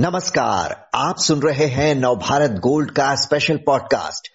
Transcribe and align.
नमस्कार, 0.00 0.90
आप 0.94 1.16
सुन 1.18 1.40
रहे 1.42 1.66
हैं 1.66 1.94
नवभारत 1.94 2.50
गोल्ड 2.50 2.90
का 2.90 3.14
स्पेशल 3.14 3.56
पॉडकास्ट 3.56 4.28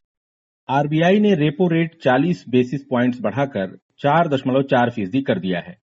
आरबीआई 0.69 1.19
ने 1.19 1.35
रेपो 1.35 1.67
रेट 1.67 2.01
40 2.03 2.43
बेसिस 2.49 2.83
पॉइंट्स 2.83 3.21
बढ़ाकर 3.21 3.77
4.4 3.99 4.89
फ़ीसदी 4.89 5.21
कर 5.21 5.39
दिया 5.39 5.59
है। 5.59 5.77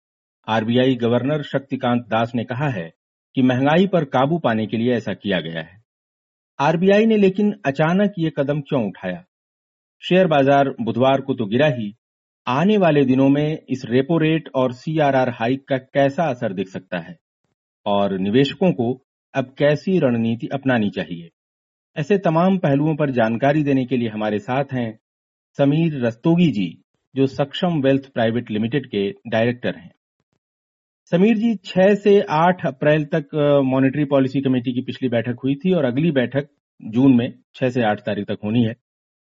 आरबीआई 0.48 0.95
गवर्नर 0.95 1.43
शक्तिकांत 1.43 2.02
दास 2.02 2.32
ने 2.34 2.45
कहा 2.45 2.68
है 2.68 2.93
कि 3.34 3.43
महँगाई 3.43 3.86
पर 3.86 4.04
काबू 4.04 4.39
पाने 4.39 4.66
के 4.66 4.77
लिए 4.77 4.95
ऐसा 4.95 5.14
किया 5.14 5.41
गया 5.41 5.61
है। 5.61 5.84
आरबीआई 6.58 7.06
ने 7.06 7.16
लेकिन 7.16 7.61
अचानक 7.64 8.12
ये 8.18 8.32
कदम 8.36 8.61
क्यों 8.61 8.86
उठाया? 8.86 9.24
शेयर 10.00 10.27
बाज़ार 10.27 10.74
बुधवार 10.80 11.20
को 11.20 11.34
तो 11.34 11.46
गिरा 11.46 11.66
ही। 11.66 11.96
आने 12.46 12.77
वाले 12.77 13.04
दिनों 13.04 13.29
में 13.29 13.58
इस 13.68 13.82
रेपो 13.84 14.18
रेट 14.18 14.48
और 14.54 14.72
सीआरआर 14.72 15.30
हाइक 15.30 15.69
का 15.69 15.77
कैसा 15.77 16.24
असर 16.24 16.52
दिख 16.52 16.69
सकता 16.69 16.98
है? 16.98 17.19
और 17.87 18.19
निवेशकों 18.19 18.73
को 18.73 19.02
अब 19.36 19.54
कैसी 19.58 19.98
रणनीति 19.98 20.46
अपनानी 20.46 20.90
चाहिए? 20.90 21.30
ऐसे 21.96 22.18
तमाम 22.18 22.56
पहलुओं 22.58 22.95
पर 22.96 23.10
जानकारी 23.10 23.62
देने 23.64 23.84
के 23.84 23.96
लिए 23.96 24.09
हमारे 24.09 24.38
साथ 24.38 24.64
हैं 24.72 24.98
समीर 25.59 26.04
रस्तोगी 26.04 26.50
जी, 26.52 26.82
जो 27.14 27.26
सक्षम 27.26 27.80
वेल्थ 27.80 28.09
प्राइवेट 28.12 28.50
लिमिटेड 28.50 28.86
के 28.86 29.10
डायरेक्टर 29.26 29.76
हैं। 29.76 29.95
समीर 31.12 31.36
जी 31.36 31.54
6 31.64 31.95
से 31.95 32.20
8 32.20 32.66
अप्रैल 32.66 33.04
तक 33.04 33.34
मॉनेटरी 33.64 34.04
पॉलिसी 34.04 34.40
कमेटी 34.40 34.72
की 34.72 34.80
पिछली 34.80 35.09
बैठक 35.09 35.37
हुई 35.45 35.54
थी 35.54 35.74
और 35.74 35.84
अगली 35.84 36.10
बैठक 36.10 36.48
जून 36.82 37.14
में 37.16 37.32
6 37.54 37.70
से 37.70 37.82
8 37.82 38.00
तारीख 38.00 38.26
तक 38.26 38.38
होनी 38.45 38.64
है। 38.64 38.74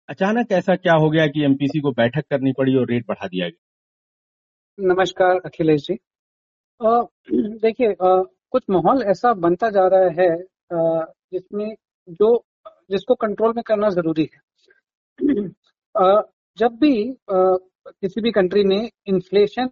अचानक 0.09 0.51
ऐसा 0.51 0.75
क्या 0.75 0.93
हो 0.93 1.09
गया 1.09 1.27
कि 1.27 1.43
एमपीसी 1.43 1.79
को 1.79 1.91
बैठक 1.91 2.23
करनी 2.29 2.53
पड़ी 2.57 2.75
और 2.75 2.89
रेट 2.91 3.05
बढ़ा 3.07 3.27
दिया 3.27 3.49
गया? 3.49 4.93
नमस्कार, 4.93 5.41
अखिलेश 5.45 5.81
जी। 5.81 5.97
देखिए 7.57 7.87
कुछ 8.55 8.63
माहौल 8.71 9.01
ऐसा 9.07 9.33
बनता 9.35 9.69
जा 9.71 9.87
रहा 9.87 10.09
है 10.21 10.29
जिसमें 10.73 11.75
जो, 12.09 12.27
जिसको 12.91 13.15
कंट्रोल 13.17 13.53
में 13.55 13.63
करना 13.67 13.89
ज़रूरी 13.91 14.29
है। 14.33 14.39
जब 16.57 16.77
भी 16.81 16.93
किसी 17.29 18.21
भी 18.21 18.31
कंट्री 18.31 18.63
में 18.63 18.89
इन्फ्लेशन 19.07 19.69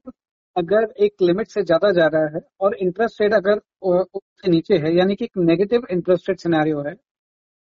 अगर 0.56 0.88
एक 1.06 1.22
लिमिट 1.22 1.48
से 1.50 1.64
ज़्यादा 1.64 1.92
जा 1.92 2.08
रहा 2.08 2.36
है 2.36 2.42
और 2.62 2.76
इंटरेस्ट 2.78 3.22
रेट 3.22 3.34
अगर 3.34 3.62
उससे 3.84 4.50
नीचे 4.52 4.78
है, 4.78 4.96
यानी 4.98 5.16
कि 5.16 5.26
एक 5.26 5.38
नेगेटिव 5.40 5.88
इंटरेस्ट 5.92 6.30
रेट 6.30 6.40
सिनेरियो 6.40 6.82
है 6.82 6.94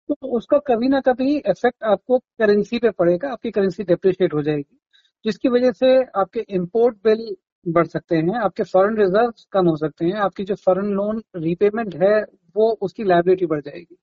तो 0.08 0.28
उसका 0.38 0.58
कभी 0.66 0.88
ना 0.88 1.00
कभी 1.02 1.36
इफ़ेक्ट 1.38 1.84
आपको 1.84 2.18
करेंसी 2.18 2.78
पे 2.78 2.90
पड़ेगा, 2.92 3.32
आपकी 3.32 3.50
करेंसी 3.52 3.84
डिप्रिशिएट 3.84 4.34
हो 4.34 4.42
जाएगी, 4.42 4.78
जिसकी 5.24 5.48
वजह 5.50 5.72
से 5.74 5.96
आपके 6.16 6.44
इंपोर्ट 6.50 6.96
बिल 7.04 7.26
बढ़ 7.66 7.86
सकते 7.86 8.16
हैं, 8.16 8.34
आपके 8.36 8.62
फॉरेन 8.64 8.96
रिज़र्व 8.96 9.32
कम 9.52 9.66
हो 9.68 9.76
सकते 9.76 10.04
हैं, 10.06 10.14
आपकी 10.20 10.44
जो 10.44 10.54
फॉरेन 10.56 10.86
लोन 10.92 11.22
रीपेमेंट 11.38 11.94
है, 11.96 12.20
वो 12.56 12.70
उसकी 12.82 13.04
लाइबिलिटी 13.04 13.46
बढ़ 13.46 13.60
जाएगी। 13.62 13.96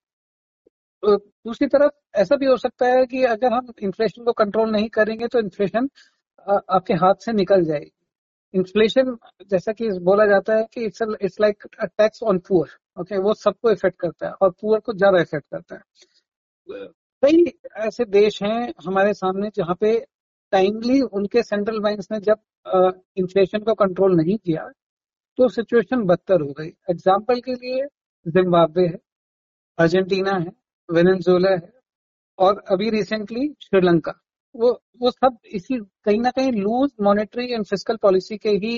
तो 1.02 1.16
दूसरी 1.16 1.66
तरफ़, 1.68 1.90
ऐसा 2.16 2.36
भी 2.36 2.46
हो 2.46 2.56
सकता 2.56 2.86
है 2.86 3.04
कि 3.06 3.22
अगर 3.26 3.52
हम 3.52 3.72
इन्फ्लेशन 3.82 4.24
को 4.24 4.32
कंट्रोल 4.34 4.70
नहीं 4.70 4.88
करेंगे 4.90 5.28
तो 5.28 5.38
इन्फ्लेशन 5.38 5.88
आपके 6.46 6.94
हाथ 6.96 7.24
से 7.24 7.32
निकल 7.32 7.64
जाएगी। 7.64 7.90
इन्फ्लेशन 8.54 9.16
जैसा 9.50 9.72
कि 9.72 9.88
बोला 10.02 10.26
जाता 10.26 10.54
है 10.56 10.66
कि 10.74 10.84
it's 10.84 11.02
it's 11.22 11.40
like 11.40 11.66
tax 11.82 12.22
on 12.24 12.38
poor 12.48 12.70
okay 13.00 13.18
वो 13.18 13.34
सबको 13.36 13.70
इफ़ेक्ट 13.70 13.98
करता 14.00 14.26
है 14.26 14.32
और 14.42 14.50
पुअर 14.60 14.80
को 14.80 14.92
ज़्यादा 14.94 15.20
इफ़ेक्ट 15.20 15.46
करता 15.50 15.74
है। 15.74 16.86
कई 17.22 17.44
ऐसे 17.86 18.04
देश 18.10 18.42
हैं 18.42 18.72
हमारे 18.86 19.14
सामने 19.14 19.50
जहाँ 19.56 19.74
पे 19.80 19.94
टाइमली 20.52 21.00
उनके 21.02 21.42
सेंट्रल 21.42 21.78
बैंक 21.80 22.00
ने 22.12 22.20
जब 22.20 23.02
इन्फ्लेशन 23.18 23.58
को 23.60 23.74
कंट्रोल 23.76 24.16
नहीं 24.16 24.36
किया 24.38 24.68
तो 25.38 25.48
सिचुएशन 25.50 26.02
बदतर 26.04 26.40
हो 26.40 26.52
गई। 26.52 26.68
एग्ज़ाम्पल 26.90 27.40
के 27.40 27.54
लिए 27.54 27.84
जिम्बाब्वे 28.26 28.86
है 28.86 28.98
अर्जेंटीना 29.78 30.32
है 30.32 30.50
वेनेजुएला 30.88 31.50
है, 31.50 31.70
और 32.38 32.62
अभी 32.72 32.90
रिसेंटली 32.90 33.48
श्रीलंका 33.62 34.12
वो 34.54 34.70
वो 35.00 35.10
सब 35.10 35.36
इसी, 35.46 35.76
कहीं 35.78 36.20
ना 36.20 36.30
कहीं 36.30 36.52
loose 36.52 36.90
monetary 37.02 37.44
and 37.46 37.64
physical 37.66 37.96
policy 38.02 38.36
के 38.38 38.50
ही 38.56 38.74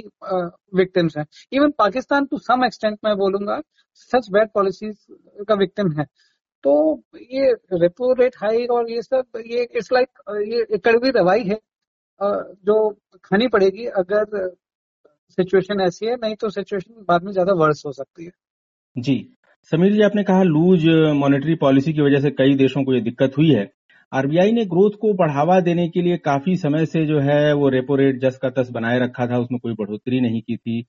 विक्टिम्स 0.74 1.16
हैं। 1.18 1.24
Even 1.52 1.70
Pakistan 1.78 2.26
to 2.26 2.38
some 2.40 2.64
extent 2.64 2.98
मैं 3.04 3.16
बोलूँगा 3.18 3.60
सच 3.96 4.28
बैड 4.32 4.48
पॉलिसीज़ 4.54 5.44
का 5.48 5.54
विक्टिम 5.56 5.92
है। 5.92 6.06
तो 6.64 7.02
ये 7.32 7.52
रेपो 7.74 8.12
रेट 8.12 8.36
हाई 8.36 8.64
और 8.66 8.90
ये 8.90 9.02
सब, 9.02 9.24
ये 9.46 9.62
इट्स 9.76 9.92
लाइक 9.92 10.08
ये 10.48 10.78
कड़वी 10.78 11.10
दवाई 11.12 11.42
है। 11.42 11.58
जो 12.20 12.88
खानी 13.24 13.48
पड़ेगी 13.48 13.86
अगर 13.86 14.48
सिचुएशन 15.38 15.80
ऐसी 15.80 16.06
है, 16.06 16.16
नहीं 16.16 16.34
तो 16.36 16.50
सिचुएशन 16.50 17.04
बाद 17.08 17.24
में 17.24 17.32
ज़्यादा 17.32 17.52
वर्स 17.54 17.82
हो 17.86 17.92
सकती 17.92 18.24
है। 18.24 18.30
जी। 18.96 19.16
समीर 19.72 19.92
जी, 19.92 20.00
आपने 20.02 20.22
कहा 20.22 20.42
लूज 20.42 20.86
मॉनेटरी 21.16 21.54
पॉलिसी 21.54 21.92
की 21.92 22.00
वजह 22.00 22.20
से 22.20 22.30
कई 22.30 22.54
देशों 22.56 22.82
को 22.84 22.94
ये 22.94 23.00
दिक्कत 23.00 23.38
हुई 23.38 23.50
है। 23.50 23.70
आरबीआई 24.12 24.52
ने 24.52 24.64
ग्रोथ 24.64 24.96
को 25.00 25.12
बढ़ावा 25.14 25.58
देने 25.60 25.88
के 25.88 26.02
लिए 26.02 26.16
काफ़ी 26.20 26.56
समय 26.56 26.86
से 26.86 27.04
जो 27.06 27.18
है 27.20 27.52
वो 27.54 27.68
रेपो 27.68 27.96
रेट 27.96 28.20
जस 28.20 28.38
का 28.38 28.50
तस 28.50 28.70
बनाए 28.70 28.98
रखा 28.98 29.26
था, 29.26 29.38
उसमें 29.38 29.60
कोई 29.60 29.74
बढ़ोतरी 29.74 30.20
नहीं 30.20 30.42
की 30.42 30.56
थी। 30.56 30.84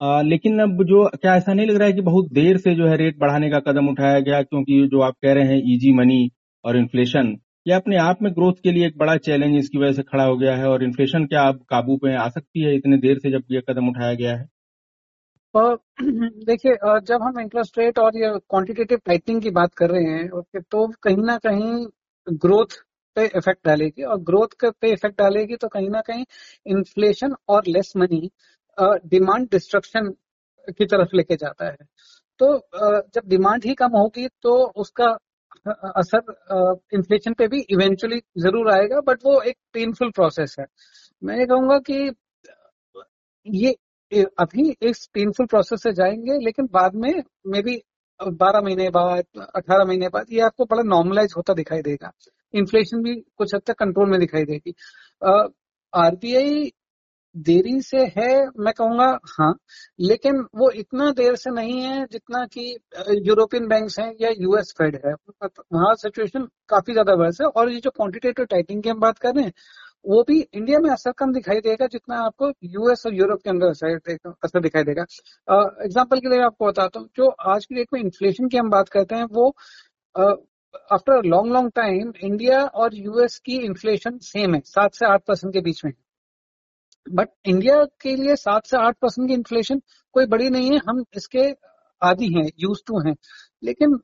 आ, 0.00 0.20
लेकिन 0.22 0.58
अब 0.60 0.82
जो 0.84 1.04
क्या 1.14 1.34
ऐसा 1.36 1.52
नहीं 1.54 1.66
लग 1.66 1.76
रहा 1.76 1.86
है 1.88 1.92
कि 1.92 2.00
बहुत 2.00 2.32
देर 2.32 2.56
से 2.58 2.74
जो 2.74 2.86
है 2.86 2.96
रेट 2.96 3.18
बढ़ाने 3.18 3.50
का 3.50 3.58
कदम 3.60 3.88
उठाया 3.88 4.20
गया 4.20 4.42
क्योंकि 4.42 4.86
जो 4.92 5.00
आप 5.00 5.14
कह 5.22 5.32
रहे 5.32 5.44
हैं 5.44 5.74
इजी 5.74 5.92
मनी 5.92 6.30
और 6.64 6.76
इन्फ्लेशन 6.76 7.36
ये 7.66 7.74
अपने 7.74 7.96
आप 7.96 8.22
में 8.22 8.32
ग्रोथ 8.32 8.54
के 8.62 8.72
लिए 8.72 8.86
एक 8.86 8.98
बड़ा 8.98 9.16
चैलेंज 9.16 9.56
इसकी 9.58 9.78
वजह 9.78 9.92
से 9.92 10.02
खड़ा 10.02 10.24
हो 10.24 10.36
गया 10.36 10.56
है 10.56 10.68
और 10.68 10.82
इन्फ्लेशन 10.84 11.24
क्या 11.26 11.42
अब 11.42 11.64
काबू 11.68 11.96
पे 11.96 12.14
आ 12.16 12.28
सकती 12.28 12.62
है 12.62 12.74
इतने 12.76 12.96
देर 12.96 13.18
से 13.18 13.30
जब 13.30 13.42
ये 13.50 13.60
कदम 13.60 13.88
उठाया 13.88 14.14
गया 14.14 14.36
है? 14.36 14.48
देखिए 16.46 16.74
जब 17.00 17.22
हम 17.22 17.38
इंटरेस्ट 17.40 17.78
रेट 17.78 17.98
और 17.98 18.16
ये 18.16 18.30
क्वांटिटेटिव 18.38 18.98
टाइटनिंग 19.06 19.42
की 19.42 19.50
बात 19.50 19.74
कर 19.74 19.90
रहे 19.90 20.04
हैं 20.04 20.60
तो 20.70 20.86
कहीं 21.02 21.16
ना 21.16 21.36
कहीं 21.36 21.86
ग्रोथ 22.26 22.74
पे 23.16 23.24
इफ़ेक्ट 23.26 23.66
डालेगी 23.66 24.02
और 24.02 24.18
ग्रोथ 24.20 24.56
पे 24.80 24.92
इफ़ेक्ट 24.92 25.18
डालेगी 25.18 25.56
तो 25.56 25.68
कहीं 25.68 25.88
ना 25.90 26.00
कहीं 26.00 26.24
इन्फ्लेशन 26.66 27.34
और 27.48 27.62
लेस 27.66 27.92
मनी 27.96 28.30
डिमांड 28.78 29.48
डिस्ट्रक्शन 29.50 30.10
की 30.68 30.86
तरफ़ 30.86 31.16
लेके 31.16 31.36
जाता 31.36 31.66
है। 31.66 31.76
तो 32.40 32.46
जब 33.14 33.28
डिमांड 33.28 33.64
ही 33.64 33.74
कम 33.74 33.96
होगी 33.96 34.26
तो 34.42 34.54
उसका 34.76 35.06
असर 35.92 36.76
इन्फ्लेशन 36.94 37.32
पे 37.34 37.46
भी 37.48 37.60
इवेंचुअली 37.70 38.18
ज़रूर 38.38 38.70
आएगा 38.72 39.00
बट 39.06 39.24
वो 39.24 39.40
एक 39.42 39.56
पेनफुल 39.74 40.10
प्रोसेस 40.10 40.56
है। 40.60 40.66
मैं 41.22 41.38
ये 41.38 41.46
कहूँगा 41.46 41.78
कि, 41.80 42.12
ये 43.46 43.74
अभी 44.40 44.70
इस 44.82 45.06
पेनफुल 45.14 45.46
प्रोसेस 45.46 45.82
से 45.82 45.92
जाएँगे, 45.92 46.38
लेकिन 46.44 46.66
बाद 46.72 46.94
में 46.94 47.12
मे 47.46 47.62
बी 47.62 47.80
बारह 48.20 48.60
महीने 48.60 48.88
बाद, 48.90 49.24
अठारह 49.56 49.84
महीने 49.84 50.08
बाद, 50.08 50.26
ये 50.32 50.40
आपको 50.40 50.64
बड़ा 50.64 50.82
नॉर्मलाइज 50.84 51.32
होता 51.36 51.54
दिखाई 51.54 51.82
देगा। 51.82 52.10
इन्फ्लेशन 52.54 53.02
भी 53.02 53.14
कुछ 53.36 53.54
हद 53.54 53.62
तक 53.66 53.78
कंट्रोल 53.78 54.10
में 54.10 54.18
दिखाई 54.20 54.44
देगी। 54.44 54.74
आरबीआई 55.92 56.70
देरी 57.34 57.80
से 57.82 58.04
है, 58.16 58.46
मैं 58.58 58.72
कहूँगा 58.74 59.06
हाँ 59.30 59.54
लेकिन 60.00 60.40
वो 60.56 60.70
इतना 60.72 61.10
देर 61.12 61.36
से 61.36 61.50
नहीं 61.52 61.80
है 61.82 62.04
जितना 62.06 62.44
कि 62.48 62.66
यूरोपियन 63.22 63.66
बैंक्स 63.68 63.98
हैं 63.98 64.12
या 64.20 64.30
यूएस 64.32 64.72
फेड 64.78 65.00
है। 65.06 65.12
वहाँ 65.44 65.94
सिचुएशन 65.96 66.48
काफ़ी 66.68 66.92
ज़्यादा 66.92 67.14
वर्स 67.14 67.40
है 67.40 67.46
और 67.48 67.70
ये 67.70 67.80
जो 67.80 67.90
क्वांटिटेटिव 67.90 68.46
टाइटिंग 68.46 68.82
की 68.82 68.88
हम 68.88 69.00
बात 69.00 69.18
कर 69.18 69.34
रहे 69.34 69.44
हैं, 69.44 69.52
वो 70.04 70.22
भी 70.28 70.40
इंडिया 70.42 70.78
में 70.78 70.88
असर 70.90 71.12
कम 71.18 71.32
दिखाई 71.32 71.60
देगा 71.60 71.86
जितना 71.86 72.16
आपको 72.20 72.50
यूएस 72.64 73.06
और 73.06 73.14
यूरोप 73.14 73.42
के 73.42 73.50
अंदर 73.50 73.66
असर 73.66 74.60
दिखाई 74.60 74.84
देगा। 74.84 75.02
एग्ज़ाम्पल 75.84 76.20
के 76.20 76.28
लिए 76.28 76.40
आपको 76.42 76.66
बताता 76.66 77.00
हूँ, 77.00 77.08
जो 77.16 77.28
आज 77.28 77.66
की 77.66 77.74
डेट 77.74 77.88
में 77.92 78.00
इन्फ्लेशन 78.00 78.48
की 78.48 78.56
हम 78.56 78.70
बात 78.70 78.88
करते 78.88 79.14
हैं, 79.14 79.24
वो 79.24 79.48
after 80.92 81.22
long 81.26 81.52
long 81.52 81.70
time 81.76 82.12
India 82.22 82.64
और 82.64 82.94
यूएस 82.96 83.38
की 83.38 83.56
इन्फ्लेशन 83.60 84.18
सेम 84.22 84.54
है, 84.54 84.60
सात 84.62 84.94
से 84.94 85.06
आठ 85.06 85.22
परसेंट 85.28 85.52
के 85.54 85.60
बीच 85.60 85.84
में। 85.84 85.92
बट 87.06 87.28
इंडिया 87.46 87.82
के 88.02 88.14
लिए 88.16 88.36
सात 88.36 88.66
से 88.66 88.76
आठ 88.76 88.96
परसेंट 89.02 89.28
की 89.28 89.34
इन्फ्लेशन 89.34 89.80
कोई 90.14 90.26
बड़ी 90.26 90.50
नहीं 90.50 90.70
है। 90.72 90.80
हम 90.88 91.04
इसके 91.16 91.50
आदि 92.02 92.26
हैं 92.34 92.48
यूज़ 92.60 92.82
टू 92.86 93.00
हैं। 93.00 93.14
लेकिन 93.62 93.98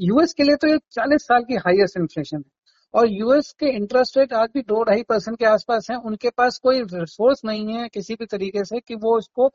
यूएस 0.00 0.32
के 0.34 0.42
लिए 0.42 0.56
तो 0.56 0.68
ये 0.68 0.78
चालीस 0.92 1.22
साल 1.22 1.42
की 1.44 1.56
हाईएस्ट 1.56 1.96
इन्फ्लेशन 1.96 2.36
है। 2.36 2.50
और 2.94 3.08
यूएस 3.10 3.52
के 3.60 3.66
इंटरेस्ट 3.68 4.16
रेट 4.18 4.32
आज 4.32 4.48
भी 4.54 4.60
दो 4.62 4.82
ढाई 4.84 5.02
परसेंट 5.02 5.38
के 5.38 5.44
आसपास 5.44 5.86
है। 5.90 5.96
उनके 5.98 6.30
पास 6.30 6.58
कोई 6.58 6.80
रिसोर्स 6.82 7.40
नहीं 7.44 7.74
है 7.74 7.88
किसी 7.88 8.14
भी 8.14 8.26
तरीके 8.26 8.64
से 8.64 8.80
कि 8.80 8.94
वो 8.94 9.18
इसको 9.18 9.50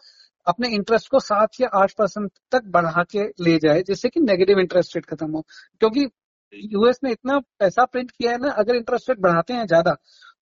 अपने 0.47 0.69
इंटरेस्ट 0.69 1.09
को 1.11 1.19
सात 1.19 1.59
या 1.61 1.69
आठ 1.75 1.93
परसेंट 1.93 2.31
तक 2.51 2.63
बढ़ा 2.67 3.03
के 3.11 3.23
ले 3.43 3.57
जाए, 3.57 3.81
जिससे 3.81 4.09
कि 4.09 4.19
नेगेटिव 4.19 4.59
इंटरेस्ट 4.59 4.95
रेट 4.95 5.05
खत्म 5.05 5.31
हो। 5.31 5.41
क्योंकि 5.79 6.07
यूएस 6.53 6.99
ने 7.03 7.11
इतना 7.11 7.39
पैसा 7.59 7.85
प्रिंट 7.85 8.11
किया 8.11 8.31
है 8.31 8.37
ना, 8.37 8.51
अगर 8.51 8.75
इंटरेस्ट 8.75 9.09
रेट 9.09 9.19
बढ़ाते 9.19 9.53
हैं 9.53 9.65
ज़्यादा 9.67 9.95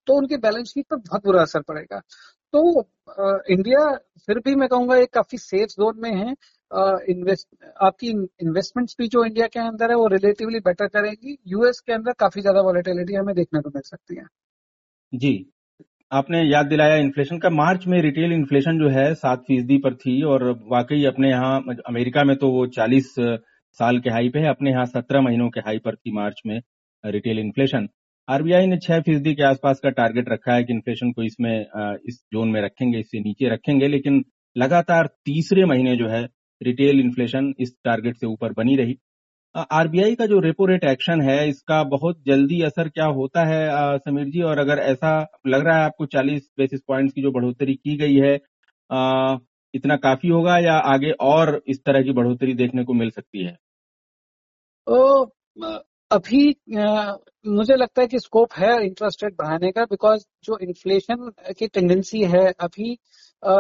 तो 0.08 0.14
उनकी 0.16 0.38
बैलेंस 0.40 0.68
शीट 0.70 0.86
पर 0.90 0.96
बहुत 0.98 1.26
बुरा 1.26 1.42
असर 1.42 1.62
पड़ेगा। 1.64 2.00
तो 2.54 2.80
आ, 2.80 3.38
इंडिया 3.50 3.80
फिर 4.28 4.40
भी 4.40 4.56
मैं 4.56 4.68
कहूँगा 4.70 4.96
एक 4.98 5.14
काफ़ी 5.14 5.38
सेफ़ 5.40 5.72
जोन 5.72 6.00
में 6.00 6.14
है। 6.14 6.32
इन्वेस्ट 7.12 7.48
आपकी 7.82 8.10
इन्वेस्टमेंट्स 8.10 8.96
भी 9.00 9.08
जो 9.08 9.24
इंडिया 9.26 9.48
के 9.48 9.60
अंदर 9.62 9.90
है 9.90 9.96
वो 9.98 10.08
रिलेटिवली 10.10 10.60
बेटर 10.62 10.88
करेगी। 10.90 11.38
यूएस 11.48 11.80
के 11.80 11.94
अंदर 11.94 12.14
काफ़ी 12.20 12.42
ज़्यादा 12.42 12.62
वॉलेटिलिटी 12.62 13.14
हमें 13.16 13.36
देखने 13.36 13.62
को 13.62 13.70
मिल 13.70 13.82
सकती 13.86 14.16
है। 14.16 14.26
जी। 15.14 15.34
आपने 16.12 16.42
याद 16.44 16.66
दिलाया 16.66 16.96
इन्फ्लेशन 16.98 17.38
का। 17.40 17.50
मार्च 17.52 17.86
में 17.88 18.02
रिटेल 18.02 18.32
इन्फ्लेशन 18.34 18.80
जो 18.80 18.90
है 18.90 19.14
सात 19.16 19.44
फ़ीसदी 19.48 19.78
पर 19.78 19.96
थी 19.96 20.22
और 20.26 20.44
वाकई 20.68 21.04
अपने 21.06 21.30
यहाँ 21.30 21.58
अमेरिका 21.88 22.24
में 22.24 22.36
तो 22.38 22.50
वो 22.52 22.66
चालीस 22.76 23.14
साल 23.78 24.00
के 24.00 24.10
हाई 24.10 24.30
पे 24.30 24.40
है। 24.40 24.50
अपने 24.50 24.72
यहाँ 24.72 24.86
सत्रह 24.88 25.22
महीनों 25.22 25.50
के 25.50 25.60
हाई 25.60 25.80
पर 25.80 25.96
थी 25.96 26.12
मार्च 26.14 26.42
में 26.46 26.60
रिटेल 27.04 27.40
इन्फ्लेशन 27.40 27.88
आरबीआई 28.28 28.66
ने 28.66 28.78
छह 28.78 29.00
फ़ीसदी 29.00 29.34
के 29.36 29.44
आसपास 29.44 29.80
का 29.80 29.90
टारगेट 29.90 30.30
रखा 30.30 30.54
है 30.54 30.64
कि 30.64 30.74
इन्फ्लेशन 30.74 31.12
को 31.12 31.24
इसमें 31.24 31.66
इस 32.08 32.20
जोन 32.34 32.50
में 32.50 32.62
रखेंगे 32.62 33.00
इससे 33.00 33.20
नीचे 33.20 33.50
रखेंगे 33.50 33.88
लेकिन 33.88 34.24
लगातार 34.56 35.08
तीसरे 35.26 35.66
महीने 35.66 35.96
जो 35.98 36.08
है 36.10 36.24
रिटेल 36.62 37.00
इन्फ्लेशन 37.00 37.54
इस 37.60 37.76
टारगेट 37.86 38.18
से 38.18 38.28
ऊपर 38.28 38.54
बनी 38.54 38.76
रही। 38.76 38.98
आरबीआई 39.72 40.16
का 40.16 40.26
जो 40.26 40.40
रेपो 40.40 40.66
रेट 40.66 40.84
एक्शन 40.84 41.22
है 41.22 41.38
इसका 41.50 41.84
बहुत 41.84 42.22
जल्दी 42.28 42.62
असर 42.62 42.90
क्या 42.90 43.06
होता 43.06 43.46
है? 43.46 43.98
समीर 43.98 44.26
जी 44.26 44.42
और 44.42 44.60
अगर 44.60 44.80
ऐसा 44.84 45.12
लग 45.48 45.66
रहा 45.68 45.78
है 45.78 45.84
आपको 45.84 46.06
40 46.06 46.50
बेसिस 46.58 46.82
पॉइंट्स 46.88 47.14
की 47.14 47.22
जो 47.22 47.32
बढ़ोतरी 47.32 47.76
की 47.76 47.98
गई 47.98 48.16
है 48.16 48.40
आ, 48.90 49.38
इतना 49.74 49.96
काफ़ी 49.98 50.30
होगा 50.30 50.58
या 50.58 50.74
आगे 50.94 51.12
और 51.22 51.62
इस 51.68 51.84
तरह 51.86 52.04
की 52.04 52.12
बढ़ोतरी 52.12 52.54
देखने 52.54 52.84
को 52.84 52.94
मिल 52.94 53.10
सकती 53.10 53.44
है? 53.46 53.58
ओ, 54.88 55.26
अभी 56.12 56.50
आ, 56.78 57.14
मुझे 57.48 57.76
लगता 57.76 58.02
है 58.02 58.08
कि 58.08 58.20
स्कोप 58.20 58.54
है 58.54 58.70
इंटरेस्ट 58.86 59.24
रेट 59.24 59.34
बढ़ाने 59.38 59.72
का 59.72 59.84
बिकॉज़ 59.86 60.24
जो 60.44 60.58
इन्फ्लेशन 60.62 61.30
की 61.60 61.68
टेंडेंसी 61.68 62.22
है 62.26 62.46
अभी 62.60 62.98
आ, 63.44 63.54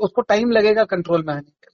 उसको 0.00 0.20
टाइम 0.22 0.50
लगेगा 0.50 0.84
कंट्रोल 0.84 1.24
में 1.26 1.32
आने 1.34 1.42
के 1.42 1.68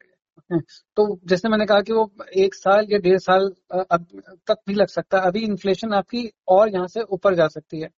लिए। 0.55 0.61
तो 0.97 1.07
जैसे 1.29 1.49
मैंने 1.49 1.67
कहा 1.67 1.81
कि 1.81 1.93
वो 1.93 2.11
एक 2.39 2.55
साल 2.55 2.87
या 2.91 2.99
डेढ़ 2.99 3.19
साल 3.19 3.51
अब 3.91 4.07
तक 4.49 4.57
भी 4.69 4.75
लग 4.75 4.89
सकता। 4.89 5.21
है 5.21 5.27
अभी 5.27 5.41
इन्फ्लेशन 5.45 5.93
आपकी 5.95 6.29
और 6.49 6.69
यहाँ 6.75 6.87
से 6.89 7.03
ऊपर 7.15 7.35
जा 7.35 7.47
सकती 7.49 7.81
है। 7.81 7.89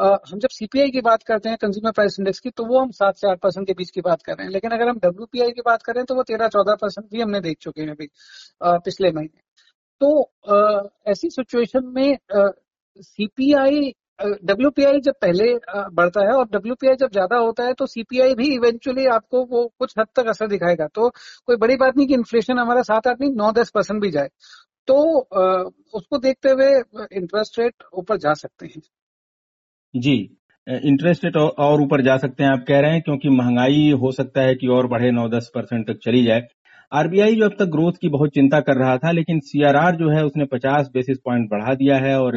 हम 0.00 0.38
जब 0.38 0.48
सीपीआई 0.50 0.90
की 0.90 1.00
बात 1.02 1.22
करते 1.22 1.48
हैं 1.48 1.58
कंज्यूमर 1.62 1.92
प्राइस 1.92 2.16
इंडेक्स 2.20 2.40
की 2.40 2.50
तो 2.50 2.64
वो 2.66 2.80
हम 2.80 2.90
सात 2.92 3.16
से 3.16 3.30
आठ 3.30 3.40
परसेंट 3.42 3.66
के 3.66 3.72
बीच 3.78 3.90
की 3.90 4.00
बात 4.00 4.22
कर 4.22 4.32
रहे 4.32 4.46
हैं। 4.46 4.52
लेकिन 4.52 4.70
अगर 4.70 4.88
हम 4.88 4.98
डब्ल्यूपीआई 5.04 5.50
की 5.52 5.62
बात 5.66 5.82
करें 5.82 6.04
तो 6.04 6.14
वो 6.14 6.22
तेरह 6.22 6.48
चौदह 6.48 6.74
परसेंट 6.82 7.06
भी 7.10 7.20
हमने 7.22 7.40
देख 7.40 7.58
चुके 7.60 7.82
हैं 7.82 7.90
अभी 7.90 8.08
पिछले 8.64 9.12
महीने। 9.12 9.47
तो 10.00 10.10
ऐसी 11.06 11.30
सिचुएशन 11.30 11.86
में 11.86 12.16
सीपीआई 12.98 13.92
डब्ल्यूपीआई 14.20 15.00
जब 15.00 15.14
पहले 15.22 15.44
बढ़ता 15.92 16.20
है 16.20 16.32
और 16.32 16.46
डब्ल्यूपीआई 16.48 16.96
जब 16.96 17.10
ज़्यादा 17.12 17.36
होता 17.36 17.64
है 17.64 17.72
तो 17.74 17.86
सीपीआई 17.86 18.34
भी 18.34 18.46
इवेंचुअली 18.54 19.04
आपको 19.08 19.44
वो 19.46 19.64
कुछ 19.78 19.94
हद 19.98 20.06
तक 20.16 20.28
असर 20.28 20.46
दिखाएगा। 20.48 20.86
तो 20.86 21.08
कोई 21.46 21.56
बड़ी 21.56 21.76
बात 21.76 21.96
नहीं 21.96 22.06
कि 22.06 22.14
इन्फ्लेशन 22.14 22.58
हमारा 22.58 22.82
सात 22.82 23.06
आठ 23.06 23.20
नहीं, 23.20 23.30
नौ 23.32 23.52
दस 23.52 23.70
परसेंट 23.70 24.00
भी 24.02 24.10
जाए। 24.10 24.28
तो 24.88 24.96
उसको 25.94 26.18
देखते 26.18 26.50
हुए 26.50 26.72
इंटरेस्ट 27.12 27.58
रेट 27.58 27.84
ऊपर 27.94 28.16
जा 28.18 28.34
सकते 28.34 28.66
हैं। 28.66 28.82
जी 29.94 30.16
इंटरेस्ट 30.66 31.24
रेट 31.24 31.36
और 31.36 31.80
ऊपर 31.82 32.00
जा 32.02 32.16
सकते 32.18 32.44
हैं, 32.44 32.50
आप 32.50 32.64
कह 32.68 32.80
रहे 32.80 32.92
हैं, 32.92 33.02
क्योंकि 33.02 33.28
महँगाई 33.30 33.90
हो 34.00 34.10
सकता 34.12 34.40
है 34.40 34.54
कि 34.54 34.66
और 34.68 34.86
बढ़े, 34.86 35.10
नौ 35.10 35.28
दस 35.28 35.50
परसेंट 35.54 35.86
तक 35.86 35.98
चली 36.02 36.24
जाए। 36.24 36.40
आरबीआई 36.92 37.34
जो 37.36 37.44
अब 37.44 37.54
तक 37.58 37.70
ग्रोथ 37.70 37.92
की 38.00 38.08
बहुत 38.08 38.30
चिंता 38.34 38.60
कर 38.60 38.76
रहा 38.76 38.96
था, 38.98 39.10
लेकिन 39.10 39.40
सीआरआर 39.40 39.96
जो 39.96 40.08
है 40.10 40.24
उसने 40.24 40.44
50 40.46 40.88
बेसिस 40.92 41.18
पॉइंट 41.24 41.48
बढ़ा 41.50 41.74
दिया 41.74 41.96
है 41.98 42.14
और 42.20 42.36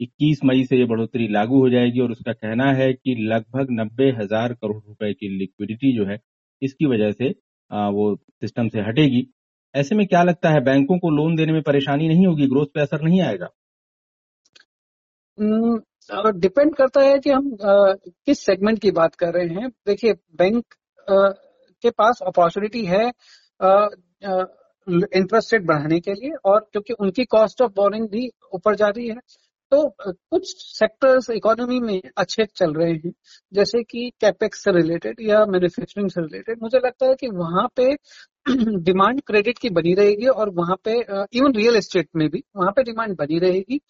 21 0.00 0.40
मई 0.44 0.64
से 0.64 0.76
ये 0.76 0.84
बढ़ोतरी 0.86 1.28
लागू 1.28 1.60
हो 1.60 1.68
जाएगी 1.70 2.00
और 2.00 2.10
उसका 2.12 2.32
कहना 2.32 2.70
है 2.74 2.92
कि 2.92 3.14
लगभग 3.30 3.68
नब्बे 3.72 4.10
हज़ार 4.18 4.52
करोड़ 4.54 4.76
रुपए 4.78 5.12
की 5.12 5.28
लिक्विडिटी 5.38 5.96
जो 5.96 6.06
है, 6.06 6.18
इसकी 6.62 6.86
वजह 6.86 7.12
से 7.12 7.28
वो 7.70 8.14
सिस्टम 8.40 8.68
से 8.68 8.80
हटेगी। 8.80 9.26
ऐसे 9.74 9.94
में 9.94 10.06
क्या 10.06 10.22
लगता 10.22 10.50
है, 10.50 10.60
बैंकों 10.64 10.98
को 10.98 11.10
लोन 11.10 11.36
देने 11.36 11.52
में 11.52 11.62
परेशानी 11.62 12.08
नहीं 12.08 12.26
होगी? 12.26 12.46
ग्रोथ 12.48 12.66
पे 12.74 12.80
असर 12.80 13.02
नहीं 13.02 13.20
आएगा? 13.22 13.48
डिपेंड 16.38 16.74
करता 16.76 17.00
है 17.00 17.18
कि 17.18 17.30
हम 17.30 17.50
किस 17.60 18.38
सेगमेंट 18.40 18.78
की 18.78 18.90
बात 18.92 19.14
कर 19.14 19.32
रहे 19.34 19.46
हैं, 19.54 19.68
देखिए 19.86 20.12
बैंक 20.12 20.64
के 21.84 21.90
पास 21.92 22.20
अपॉर्चुनिटी 22.26 22.84
है 22.84 23.10
इंटरेस्ट 23.60 25.52
रेट 25.54 25.62
बढ़ाने 25.66 26.00
के 26.00 26.12
लिए 26.14 26.32
और 26.44 26.60
क्योंकि 26.72 26.92
उनकी 27.00 27.24
कॉस्ट 27.26 27.62
ऑफ़ 27.62 27.72
बोरिंग 27.72 28.08
भी 28.10 28.28
ऊपर 28.54 28.74
जा 28.76 28.88
रही 28.88 29.08
है 29.08 29.16
तो 29.72 29.82
कुछ 30.08 30.54
सेक्टर्स 30.58 31.28
इकोनॉमी 31.30 31.78
में 31.80 32.00
अच्छे 32.16 32.44
चल 32.56 32.72
रहे 32.74 32.90
हैं। 32.92 33.12
जैसे 33.52 33.82
कि 33.84 34.10
कैपेक्स 34.20 34.62
से 34.64 34.72
रिलेटेड 34.72 35.20
या 35.20 35.44
मैन्युफैक्चरिंग 35.46 36.10
से 36.10 36.20
रिलेटेड 36.20 36.62
मुझे 36.62 36.78
लगता 36.78 37.06
है 37.06 37.14
कि 37.20 37.28
वहाँ 37.28 37.66
पे 37.76 37.92
डिमांड 38.84 39.20
क्रेडिट 39.26 39.58
की 39.58 39.70
बनी 39.70 39.94
रहेगी 39.94 40.26
और 40.28 40.50
वहाँ 40.54 40.76
पे 40.84 40.98
इवन 41.38 41.54
रियल 41.56 41.76
एस्टेट 41.76 42.08
में 42.16 42.28
भी 42.30 42.42
वहाँ 42.56 42.72
पे 42.72 42.82
डिमांड 42.82 43.16
बनी 43.16 43.38
रहेगी। 43.38 43.80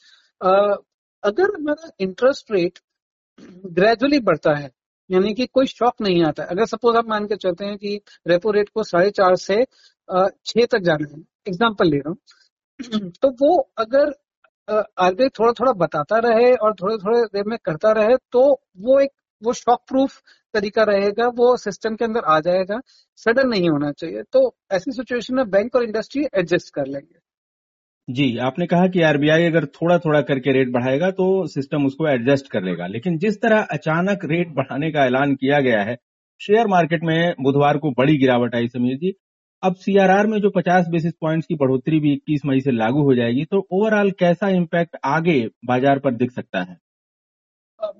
अगर 1.22 1.54
हमारा 1.56 1.90
इंटरेस्ट 2.00 2.52
रेट 2.52 2.78
ग्रेजुअली 3.72 4.20
बढ़ता 4.20 4.54
है 4.56 4.70
यानी 5.10 5.32
कि 5.34 5.46
कोई 5.46 5.66
शॉक 5.66 6.00
नहीं 6.02 6.22
आता। 6.24 6.42
अगर 6.44 6.66
सपोज़ 6.66 6.96
आप 6.96 7.08
मान 7.08 7.26
के 7.26 7.36
चलते 7.36 7.64
हैं 7.64 7.76
कि 7.78 8.00
रेपो 8.28 8.50
रेट 8.52 8.68
को 8.68 8.82
साढ़े 8.84 9.10
चार 9.12 9.36
से 9.38 9.64
छह 10.08 10.66
तक 10.66 10.78
जाना 10.80 11.08
है 11.12 11.20
एग्ज़ाम्पल 11.48 11.88
ले 11.90 11.98
रहा 11.98 12.10
हूँ। 12.10 13.10
तो 13.22 13.30
वो 13.42 13.56
अगर 13.78 14.12
आरबीआई 14.68 15.28
थोड़ा 15.30 15.52
थोड़ा 15.52 15.72
बताता 15.76 16.18
रहे 16.20 16.52
और 16.56 16.74
थोड़े 16.74 16.96
थोड़े 16.96 17.20
देर 17.24 17.44
में 17.46 17.58
करता 17.64 17.92
रहे 17.92 18.16
तो 18.32 18.42
वो 18.80 18.98
एक, 19.00 19.10
वो 19.42 19.52
शॉक 19.52 19.80
प्रूफ 19.88 20.20
तरीका 20.54 20.82
रहेगा, 20.84 21.26
वो 21.28 21.56
सिस्टम 21.56 21.96
के 21.96 22.04
अंदर 22.04 22.24
आ 22.26 22.38
जाएगा। 22.40 22.80
सडन 23.16 23.48
नहीं 23.48 23.68
होना 23.70 23.92
चाहिए। 23.92 24.22
तो 24.32 24.54
ऐसी 24.72 24.92
सिचुएशन 24.92 25.34
में 25.34 25.50
बैंक 25.50 25.76
और 25.76 25.84
इंडस्ट्री 25.84 26.24
एडजस्ट 26.34 26.74
कर 26.74 26.86
लेंगे। 26.86 27.18
जी, 28.08 28.36
आपने 28.38 28.66
कहा 28.66 28.86
कि 28.86 29.00
आरबीआई 29.02 29.44
अगर 29.46 29.64
थोड़ा 29.66 29.96
थोड़ा 29.98 30.20
करके 30.20 30.52
रेट 30.52 30.68
बढ़ाएगा 30.72 31.10
तो 31.10 31.46
सिस्टम 31.46 31.86
उसको 31.86 32.06
एडजस्ट 32.08 32.50
कर 32.50 32.62
लेगा। 32.62 32.86
लेकिन 32.86 33.16
जिस 33.18 33.40
तरह 33.42 33.60
अचानक 33.70 34.24
रेट 34.24 34.52
बढ़ाने 34.54 34.90
का 34.92 35.04
ऐलान 35.04 35.34
किया 35.34 35.58
गया 35.60 35.80
है 35.82 35.96
शेयर 36.40 36.66
मार्केट 36.66 37.04
में 37.04 37.34
बुधवार 37.40 37.78
को 37.78 37.90
बड़ी 37.90 38.16
गिरावट 38.18 38.54
आई 38.54 38.68
समीर 38.68 38.96
जी। 38.96 39.12
अब 39.62 39.74
सीआरआर 39.74 40.26
में 40.26 40.38
जो 40.40 40.50
50 40.50 40.88
बेसिस 40.88 41.12
पॉइंट्स 41.20 41.46
की 41.46 41.54
बढ़ोतरी 41.54 42.00
भी 42.00 42.14
21 42.16 42.44
मई 42.46 42.60
से 42.60 42.70
लागू 42.70 43.02
हो 43.02 43.14
जाएगी 43.14 43.44
तो 43.44 43.66
ओवरऑल 43.72 44.10
कैसा 44.10 44.48
इम्पैक्ट 44.48 44.96
आगे 45.04 45.38
बाज़ार 45.64 45.98
पर 45.98 46.14
दिख 46.14 46.30
सकता 46.30 46.62
है? 46.62 46.76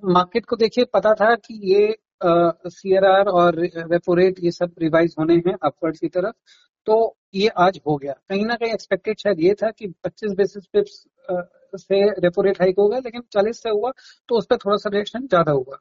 मार्केट 0.07 0.45
को 0.45 0.57
देखिए, 0.57 0.85
पता 0.85 1.15
था 1.15 1.35
कि 1.35 1.61
ये 1.65 1.95
सीआरआर 2.21 3.29
और 3.31 3.59
रेपो 3.59 4.15
रेट 4.15 4.39
ये 4.45 4.51
सब 4.51 4.75
रिवाइज 4.79 5.15
होने 5.19 5.35
हैं 5.47 5.57
अपवर्ड 5.63 5.99
की 5.99 6.09
तरफ़। 6.09 6.35
तो 6.87 7.17
ये 7.35 7.49
आज 7.59 7.81
हो 7.87 7.97
गया। 7.97 8.13
कहीं 8.29 8.45
ना 8.47 8.55
कहीं 8.55 8.73
एक्सपेक्टेड 8.73 9.19
शायद 9.19 9.41
ये 9.41 9.55
था 9.55 9.71
कि 9.71 9.87
25 10.05 10.33
बेसिस 10.37 10.67
पिप्स 10.67 11.05
से 11.75 12.03
रेपो 12.21 12.43
रेट 12.43 12.61
हाइक 12.61 12.75
होगा, 12.79 12.99
लेकिन 12.99 13.23
40 13.33 13.63
से 13.63 13.71
हुआ 13.71 13.91
तो 14.29 14.39
उस 14.39 14.47
पर 14.51 14.57
थोड़ा 14.57 14.77
सा 14.77 14.91
रिएक्शन 14.91 15.27
ज़्यादा 15.27 15.53
हुआ। 15.53 15.79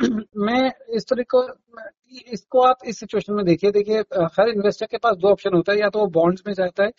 मैं 0.38 0.72
इस 0.96 1.06
तरह 1.08 1.22
को, 1.34 1.42
इसको 2.32 2.62
आप 2.62 2.78
इस 2.86 2.98
सिचुएशन 3.00 3.34
में 3.34 3.44
देखिए 3.46 3.70
देखिए 3.72 4.00
हर 4.38 4.48
इन्वेस्टर 4.48 4.86
के 4.86 4.98
पास 4.98 5.16
दो 5.16 5.28
ऑप्शन 5.28 5.54
होता 5.54 5.72
है, 5.72 5.78
या 5.78 5.88
तो 5.90 5.98
वो 5.98 6.06
बॉन्ड्स 6.12 6.42
में 6.46 6.52
जाता 6.54 6.84
है, 6.84 6.90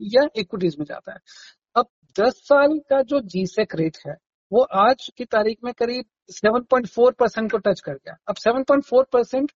या 0.00 0.26
इक्विटीज 0.36 0.76
में 0.78 0.84
जाता 0.86 1.12
है। 1.12 1.18
अब 1.76 1.86
10 2.16 2.42
साल 2.48 2.78
का 2.90 3.02
जो 3.02 3.20
जीसेक 3.28 3.74
रेट 3.76 3.98
है, 4.06 4.16
वो 4.52 4.62
आज 4.62 5.10
की 5.18 5.24
तारीख 5.26 5.58
में 5.64 5.72
करीब 5.74 6.04
7.4 6.30 7.12
परसेंट 7.12 7.50
को 7.52 7.58
टच 7.58 7.80
कर 7.80 7.92
गया। 7.94 8.16
अब 8.28 8.36
7.4 8.36 9.04
परसेंट 9.12 9.52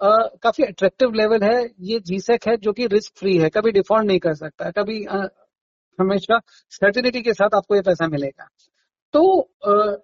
काफ़ी 0.00 0.64
अट्रैक्टिव 0.64 1.12
लेवल 1.12 1.42
है। 1.42 1.62
ये 1.80 1.98
जीसेक 2.00 2.46
है 2.48 2.56
जो 2.56 2.72
कि 2.72 2.86
रिस्क 2.86 3.18
फ्री 3.18 3.36
है 3.38 3.48
कभी 3.48 3.72
डिफ़ॉल्ट 3.72 4.06
नहीं 4.06 4.18
कर 4.18 4.34
सकता 4.34 4.70
कभी 4.70 5.04
आ, 5.04 5.22
हमेशा 5.98 6.38
सर्टिनिटी 6.70 7.22
के 7.22 7.32
साथ 7.34 7.54
आपको 7.54 7.74
ये 7.76 7.82
पैसा 7.82 8.06
मिलेगा। 8.08 8.48
तो 9.14 9.22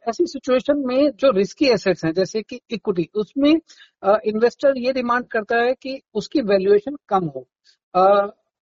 ऐसी 0.09 0.27
सिचुएशन 0.27 0.83
में 0.87 1.11
जो 1.13 1.31
रिस्की 1.31 1.67
एसेट्स 1.67 2.05
हैं 2.05 2.13
जैसे 2.13 2.43
कि 2.43 2.61
इक्विटी 2.71 3.09
उसमें 3.15 3.51
इन्वेस्टर 3.51 4.79
ये 4.79 4.93
डिमांड 4.93 5.27
करता 5.27 5.57
है 5.59 5.75
कि 5.75 6.01
उसकी 6.15 6.41
वैल्यूएशन 6.43 6.97
कम 7.09 7.27
हो। 7.27 7.47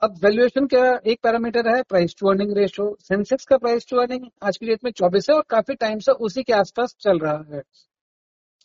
अब 0.01 0.15
वैल्यूएशन 0.24 0.65
का 0.65 0.79
एक 1.12 1.20
पैरामीटर 1.24 1.67
है 1.75 1.81
price 1.84 2.15
to 2.20 2.27
earning 2.29 2.51
ratio 2.58 2.86
Sensex 3.00 3.46
का 3.46 3.58
प्राइस 3.58 3.86
टू 3.89 3.98
अर्निंग 3.98 4.24
आज 4.43 4.58
की 4.58 4.65
डेट 4.65 4.84
में 4.84 4.91
चौबीस 4.91 5.29
है 5.29 5.36
और 5.36 5.43
काफ़ी 5.50 5.75
टाइम 5.75 6.00
से 6.00 6.12
उसी 6.27 6.43
के 6.43 6.53
आसपास 6.53 6.96
चल 7.01 7.20
रहा 7.20 7.43
है। 7.51 7.62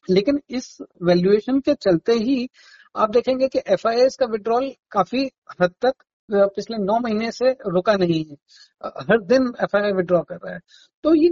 लेकिन 0.09 0.41
इस 0.51 0.77
वैल्यूएशन 1.03 1.61
के 1.61 1.75
चलते 1.75 2.13
ही 2.21 2.49
आप 2.95 3.11
देखेंगे 3.11 3.49
कि 3.49 3.59
एफ़ 3.69 3.87
का 4.21 4.27
विड्रॉल 4.27 4.71
काफ़ी 4.91 5.25
हद 5.63 5.75
तक 5.85 5.95
पिछले 6.29 6.77
नौ 6.85 6.99
महीने 7.01 7.31
से 7.33 7.51
रुका 7.69 7.97
नहीं 7.97 8.25
है। 8.25 8.37
हर 9.11 9.23
दिन 9.25 9.53
एफ़ 9.65 9.77
आई 9.77 9.93
कर 10.03 10.37
रहा 10.37 10.53
है। 10.55 10.61
तो 11.05 11.15
ये 11.15 11.29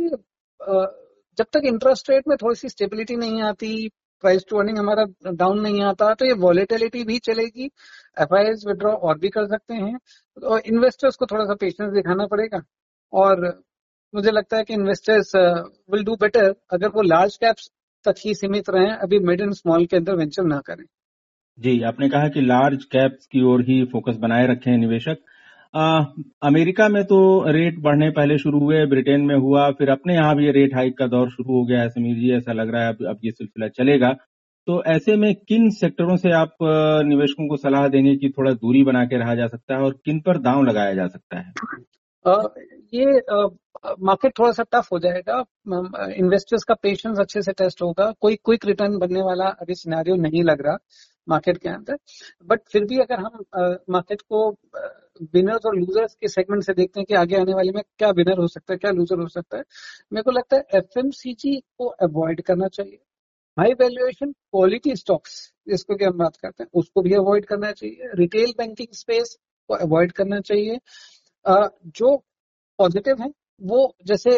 जब 1.39 1.47
तक 1.53 1.61
इंटरेस्ट 1.67 2.11
रेट 2.11 2.29
में 2.29 2.37
थोड़ी 2.43 2.55
सी 2.57 2.69
स्टेबिलिटी 2.69 3.17
नहीं 3.17 3.43
आती 3.43 3.91
प्राइस 4.23 4.45
टू 4.51 4.59
अर्निंग 4.59 4.79
हमारा 4.79 5.05
डाउन 5.33 5.61
नहीं 5.61 5.83
आता 5.83 6.13
तो 6.15 6.27
ये 6.27 6.33
वॉलेटिलिटी 6.41 7.05
भी 7.05 7.19
चलेगी। 7.19 7.71
एफ़ 8.21 8.35
आई 8.35 8.53
और 8.87 9.19
भी 9.19 9.29
कर 9.29 9.47
सकते 9.47 9.75
हैं। 9.75 9.97
तो 10.37 10.59
इन्वेस्टर्स 10.59 11.17
को 11.17 11.27
थोड़ा 11.27 11.45
सा 11.45 11.55
पेशेंस 11.55 11.93
दिखाना 11.93 12.27
पड़ेगा। 12.27 12.63
और 13.13 13.47
मुझे 14.15 14.31
लगता 14.31 14.57
है 14.57 14.65
कि 14.65 14.75
इन्वेस्टर्स 14.75 15.33
विल 15.93 16.05
डू 16.05 16.17
बेटर 16.17 16.55
अगर 16.73 16.89
वो 16.89 17.03
लार्ज 17.03 17.37
कैप्स 17.37 17.71
तक 18.05 18.15
ही 18.25 18.35
सीमित 18.35 18.71
रहे, 18.71 18.91
अभी 18.93 19.19
मिड 19.19 19.41
एंड 19.41 19.53
स्मॉल 19.53 19.87
के 19.87 19.97
अंदर 19.97 20.15
वेंचर 20.15 20.43
ना 20.43 20.61
करें। 20.61 20.85
जी, 21.59 21.83
आपने 21.83 22.09
कहा 22.09 22.29
कि 22.29 22.41
लार्ज 22.41 22.85
कैप्स 22.85 23.27
की 23.27 23.43
ओर 23.43 23.61
ही 23.61 23.85
फोकस 23.85 24.17
बनाए 24.17 24.47
रखे 24.47 24.77
निवेशक। 24.77 25.19
आ, 25.75 26.05
अमेरिका 26.43 26.89
में 26.89 27.03
तो 27.05 27.17
रेट 27.47 27.79
बढ़ने 27.79 28.11
पहले 28.11 28.39
शुरू 28.39 28.59
हुए 28.61 28.85
ब्रिटेन 28.87 29.21
में 29.21 29.35
हुआ 29.37 29.71
फिर 29.71 29.89
अपने 29.91 30.15
यहाँ 30.15 30.35
भी 30.37 30.51
रेट 30.51 30.75
हाइक 30.75 30.97
का 30.99 31.07
दौर 31.07 31.31
शुरू 31.31 31.55
हो 31.55 31.65
गया 31.65 31.81
है 31.81 31.89
समीर 31.89 32.17
जी 32.17 32.31
ऐसा 32.33 32.53
लग 32.53 32.71
रहा 32.71 32.83
है 32.83 32.89
अब, 32.89 33.07
अब 33.09 33.19
ये 33.25 33.31
सिलसिला 33.31 33.69
चलेगा। 33.69 34.13
तो 34.67 34.83
ऐसे 34.85 35.17
में 35.17 35.35
किन 35.49 35.69
सेक्टरों 35.71 36.17
से 36.17 36.31
आप 36.33 36.57
निवेशकों 37.07 37.49
को 37.49 37.57
सलाह 37.57 37.89
देंगे 37.89 38.15
कि 38.17 38.31
थोड़ा 38.31 38.53
दूरी 38.53 38.83
बना 38.85 39.05
के 39.05 39.19
रहा 39.19 39.35
जा 39.35 39.47
सकता 39.47 39.75
है 39.75 39.81
और 39.81 39.99
किन 40.05 40.21
पर 40.21 40.39
दांव 40.39 40.63
लगाया 40.63 40.95
जा 40.95 41.07
सकता 41.07 41.39
है? 41.39 41.53
आ, 42.25 42.43
ये 42.95 43.21
मार्केट 44.01 44.39
थोड़ा 44.39 44.53
सा 44.53 44.65
टफ 44.73 44.89
हो 44.93 44.99
जाएगा। 44.99 45.39
इन्वेस्टर्स 46.15 46.65
का 46.65 46.75
पेशेंस 46.75 47.19
अच्छे 47.19 47.43
से 47.43 47.53
टेस्ट 47.53 47.83
होगा। 47.83 48.11
कोई 48.21 48.37
क्विक 48.37 48.67
रिटर्न 48.67 48.99
बनने 48.99 49.23
वाला 49.23 49.49
अभी 49.61 49.75
सिनेरियो 49.75 50.17
नहीं 50.17 50.45
लग 50.45 50.67
रहा 50.67 50.79
मार्केट 51.29 51.59
के 51.59 51.69
अंदर। 51.69 51.99
बट 52.47 52.61
फिर 52.73 52.85
भी 52.85 52.99
अगर 53.01 53.21
हम 53.21 53.77
मार्केट 53.91 54.21
को 54.23 54.51
विनर्स 55.35 55.67
और 55.67 55.77
लूजर्स 55.77 56.15
के 56.15 56.29
सेगमेंट 56.29 56.63
से 56.65 56.75
देखते 56.75 57.01
हैं 57.01 57.07
कि 57.07 57.15
आगे 57.15 57.37
आने 57.37 57.55
वाले 57.55 57.73
में 57.73 57.83
क्या 57.99 58.11
विनर 58.11 58.39
हो 58.39 58.47
सकता 58.49 58.73
है, 58.75 58.79
क्या 58.79 58.91
लूजर 58.91 59.21
हो 59.21 59.29
सकता 59.29 59.57
है। 59.57 59.63
मेरे 60.13 60.23
को 60.23 60.31
लगता 60.31 60.57
है 60.57 60.63
एफ़ 60.75 60.99
को 61.79 61.87
अवॉइड 61.87 62.43
करना 62.43 62.69
चाहिए। 62.69 62.99
हाई 63.57 63.73
वैल्यूएशन 63.73 64.33
क्वालिटी 64.33 64.95
स्टॉक्स 64.97 65.53
जिसको 65.69 65.95
कि 65.97 66.05
हम 66.05 66.19
बात 66.19 66.37
करते 66.37 66.63
हैं, 66.63 66.71
उसको 66.75 67.03
भी 67.03 67.15
अवॉइड 67.15 67.45
करना 67.47 67.71
चाहिए। 67.73 68.11
रिटेल 68.15 68.53
बैंकिंग 68.59 68.89
स्पेस 68.93 69.37
को 69.69 69.75
अवॉइड 69.77 70.13
करना 70.13 70.41
चाहिए। 70.41 70.79
जो 71.47 72.17
पॉजिटिव 72.79 73.23
है, 73.23 73.31
वो 73.63 73.97
जैसे 74.07 74.37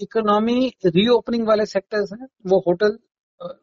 इकोनॉमी 0.00 0.72
रीओपनिंग 0.86 1.46
वाले 1.46 1.66
सेक्टर्स 1.66 2.12
हैं, 2.12 2.28
वो 2.46 2.58
होटल 2.66 2.98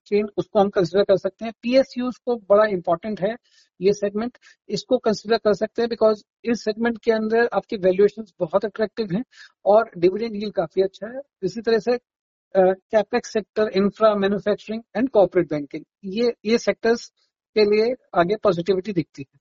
चेन 0.07 0.27
उसको 0.37 0.59
हम 0.59 0.69
कंसिडर 0.69 1.03
कर 1.03 1.17
सकते 1.17 1.45
हैं। 1.45 1.53
पीएसयू 1.63 2.09
को 2.25 2.35
बड़ा 2.49 2.65
इंपॉर्टेंट 2.69 3.21
है 3.21 3.35
ये 3.79 3.93
सेगमेंट 3.93 4.37
इसको 4.69 4.97
कंसिडर 4.99 5.37
कर 5.37 5.53
सकते 5.55 5.81
हैं 5.81 5.89
बिकॉज़ 5.89 6.23
इस 6.45 6.63
सेगमेंट 6.63 6.97
के 7.03 7.11
अंदर 7.11 7.49
आपकी 7.53 7.77
वैल्यूएशन 7.79 8.25
बहुत 8.39 8.65
अट्रैक्टिव 8.65 9.15
हैं 9.15 9.23
और 9.65 9.91
डिविडेंड 9.97 10.35
यील्ड 10.35 10.53
काफ़ी 10.55 10.81
अच्छा 10.83 11.07
है। 11.07 11.21
इसी 11.43 11.61
तरह 11.61 11.79
से 11.79 11.97
capex 12.55 13.33
sector 13.33 13.69
infra 13.77 14.13
manufacturing 14.15 14.81
and 14.97 15.09
corporate 15.09 15.49
banking 15.49 15.83
ये 16.13 16.33
ये 16.45 16.57
सेक्टर्स 16.59 17.05
के 17.55 17.63
लिए 17.65 17.93
आगे 18.15 18.35
पॉजिटिविटी 18.43 18.93
दिखती 18.93 19.21
है। 19.23 19.39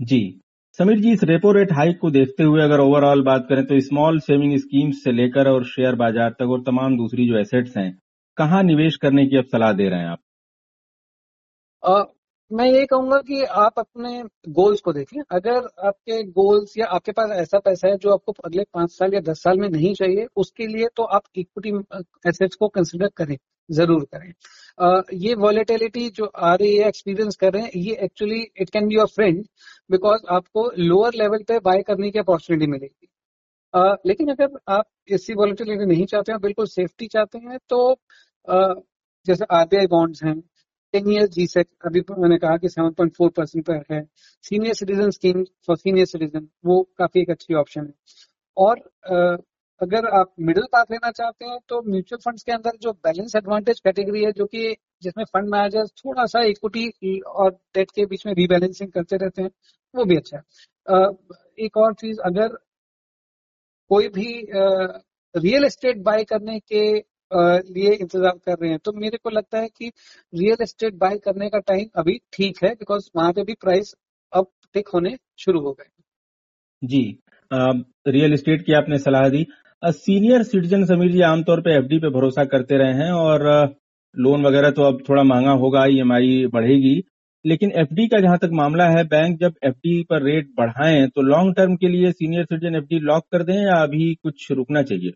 जी। 0.00 0.40
समीर 0.78 0.98
जी, 0.98 1.12
इस 1.12 1.22
रेपो 1.24 1.52
रेट 1.52 1.72
हाइक 1.72 1.98
को 2.00 2.10
देखते 2.10 2.44
हुए 2.44 2.62
अगर 2.62 2.80
ओवरऑल 2.80 3.22
बात 3.22 3.46
करें 3.48 3.64
तो 3.66 3.80
स्मॉल 3.80 4.18
सेविंग 4.20 4.56
स्कीम्स 4.58 5.02
से 5.04 5.12
लेकर 5.12 5.48
और 5.48 5.64
शेयर 5.66 5.94
बाज़ार 5.96 6.30
तक 6.30 6.50
और 6.50 6.62
तमाम 6.62 6.96
दूसरी 6.96 7.26
जो 7.28 7.38
एसेट्स 7.38 7.76
हैं 7.76 7.90
कहाँ 8.38 8.62
निवेश 8.62 8.96
करने 8.96 9.26
की 9.26 9.36
अब 9.36 9.44
सलाह 9.46 9.72
दे 9.72 9.88
रहे 9.88 10.00
हैं 10.00 10.08
आप? 10.08 10.18
आ, 11.82 12.02
मैं 12.50 12.66
ये 12.66 12.84
कहूँगा 12.86 13.18
कि 13.18 13.42
आप 13.44 13.78
अपने 13.78 14.22
गोल्स 14.50 14.80
को 14.80 14.92
देखें। 14.92 15.20
अगर 15.32 15.68
आपके 15.86 16.22
गोल्स 16.24 16.76
या 16.78 16.86
आपके 16.86 17.12
पास 17.12 17.30
ऐसा 17.32 17.58
पैसा 17.58 17.88
है 17.88 17.96
जो 17.98 18.12
आपको 18.12 18.32
अगले 18.44 18.64
पाँच 18.74 18.90
साल 18.90 19.14
या 19.14 19.20
दस 19.22 19.42
साल 19.42 19.58
में 19.58 19.68
नहीं 19.68 19.92
चाहिए 19.94 20.26
उसके 20.36 20.66
लिए 20.66 20.88
तो 20.96 21.02
आप 21.16 21.22
इक्विटी 21.36 21.70
एसेट्स 22.28 22.56
को 22.56 22.68
कंसिडर 22.70 23.08
करें 23.16 23.36
ज़रूर 23.68 24.04
करें। 24.12 24.32
आ, 24.78 25.00
ये 25.14 25.34
वॉलेटिलिटी 25.36 26.08
जो 26.10 26.24
आ 26.26 26.54
रही 26.54 26.76
है 26.76 26.88
एक्सपीरियंस 26.88 27.36
कर 27.36 27.52
रहे 27.52 27.62
हैं 27.62 27.70
ये 27.76 27.94
actually 28.04 28.40
it 28.56 28.70
can 28.70 28.88
be 28.88 28.94
your 28.94 29.06
friend 29.08 29.44
because 29.90 30.26
आपको 30.30 30.70
लोअर 30.78 31.14
लेवल 31.14 31.42
पे 31.48 31.58
बाय 31.60 31.82
करने 31.82 32.10
की 32.10 32.18
अपॉर्चुनिटी 32.18 32.66
मिलेगी। 32.66 33.08
लेकिन 33.74 34.30
अगर 34.30 34.58
आप 34.68 34.86
इसी 35.08 35.34
वॉलिटिलिटी 35.34 35.86
नहीं 35.86 36.06
चाहते 36.06 36.32
हैं 36.32 36.40
बिल्कुल 36.40 36.66
सेफ्टी 36.66 37.06
चाहते 37.06 37.38
हैं 37.38 37.58
तो 37.68 37.90
आ, 38.48 38.74
जैसे 39.26 39.44
आरबीआई 39.50 39.86
बॉन्ड्स 39.86 40.22
हैं 40.24 40.40
टेन 40.94 41.10
ईयर 41.12 41.26
जी 41.28 41.46
सेक 41.46 41.68
अभी 41.86 42.00
मैंने 42.18 42.38
कहा 42.38 42.56
कि 42.56 42.68
सेवन 42.68 42.90
पॉइंट 42.92 43.14
फोर 43.16 43.30
परसेंट 43.36 43.64
पर 43.66 43.82
है। 43.92 44.02
Senior 44.44 44.74
citizen 44.74 45.10
scheme 45.10 45.44
for 45.66 45.76
senior 45.76 46.06
citizen 46.06 46.48
वो 46.66 46.82
काफ़ी 46.98 47.20
एक 47.20 47.30
अच्छी 47.30 47.54
ऑप्शन 47.54 47.86
है। 47.86 47.92
और 48.56 48.78
आ, 49.12 49.36
अगर 49.80 50.06
आप 50.16 50.32
मिडिल 50.40 50.64
पाथ 50.72 50.90
लेना 50.90 51.10
चाहते 51.10 51.44
हैं 51.44 51.58
तो 51.68 51.80
म्यूचुअल 51.82 52.20
फंड्स 52.24 52.42
के 52.42 52.52
अंदर 52.52 52.76
जो 52.82 52.92
बैलेंस 53.06 53.34
एडवांटेज 53.36 53.80
कैटेगरी 53.80 54.24
है 54.24 54.32
जो 54.32 54.46
कि 54.46 54.74
जिसमें 55.02 55.24
फंड 55.24 55.48
मैनेजर 55.50 55.86
थोड़ा 56.04 56.26
सा 56.26 56.42
इक्विटी 56.46 57.18
और 57.20 57.50
डेट 57.74 57.90
के 57.90 58.06
बीच 58.06 58.26
में 58.26 58.32
रीबैलेंसिंग 58.34 58.90
करते 58.92 59.16
रहते 59.16 59.42
हैं 59.42 59.50
वो 59.94 60.04
भी 60.04 60.16
अच्छा 60.16 60.36
है। 60.36 61.06
एक 61.64 61.76
और 61.76 61.94
चीज़ 61.94 62.20
अगर 62.24 62.56
कोई 63.92 64.08
भी 64.10 64.28
रियल 65.34 65.64
एस्टेट 65.64 66.02
बाय 66.02 66.24
करने 66.26 66.58
के 66.62 66.82
लिए 67.30 67.92
इंतज़ार 67.92 68.38
कर 68.46 68.54
रहे 68.54 68.70
हैं। 68.70 68.78
तो 68.78 68.92
मेरे 68.94 69.18
को 69.18 69.30
लगता 69.30 69.58
है 69.58 69.68
कि 69.68 69.90
रियल 70.32 70.62
एस्टेट 70.62 70.94
बाय 70.96 71.16
करने 71.18 71.48
का 71.50 71.58
टाइम 71.60 71.86
अभी 71.96 72.18
ठीक 72.32 72.62
है 72.64 72.70
बिकॉज़ 72.72 73.08
वहाँ 73.16 73.32
पे 73.32 73.42
भी 73.44 73.54
प्राइस 73.60 73.94
अब 74.32 74.46
टिक 74.74 74.88
होने 74.94 75.16
शुरू 75.38 75.60
हो 75.60 75.72
गए। 75.72 75.88
जी 76.82 77.02
रियल 78.08 78.32
एस्टेट 78.32 78.64
की 78.66 78.72
आपने 78.74 78.98
सलाह 79.00 79.28
दी। 79.28 79.46
सीनियर 79.82 80.42
सिटीजन 80.44 80.84
समीर 80.86 81.10
जी, 81.12 81.20
आमतौर 81.22 81.60
पे 81.60 81.74
एफडी 81.74 81.98
पे 81.98 82.08
भरोसा 82.10 82.44
करते 82.46 82.76
रहे 82.78 82.92
हैं 82.94 83.10
और 83.12 83.44
लोन 84.14 84.46
वगैरह 84.46 84.70
तो 84.70 84.82
अब 84.84 85.02
थोड़ा 85.08 85.22
महँगा 85.24 85.52
होगा 85.60 85.84
ईएमआई 85.88 86.46
बढ़ेगी। 86.52 86.94
लेकिन 87.44 87.72
एफडी 87.80 88.06
का 88.08 88.18
जहाँ 88.20 88.38
तक 88.38 88.50
मामला 88.54 88.84
है 88.88 89.04
बैंक 89.06 89.38
जब 89.40 89.54
एफडी 89.64 90.02
पर 90.10 90.22
रेट 90.22 90.48
बढ़ाएँ 90.58 91.06
तो 91.08 91.22
लॉन्ग 91.22 91.54
टर्म 91.56 91.76
के 91.76 91.88
लिए 91.88 92.12
सीनियर 92.12 92.44
सिटीजन 92.44 92.76
एफडी 92.76 92.98
लॉक 93.02 93.24
कर 93.32 93.42
दें 93.44 93.54
या 93.54 93.82
अभी 93.82 94.14
कुछ 94.14 94.50
रुकना 94.52 94.82
चाहिए? 94.82 95.12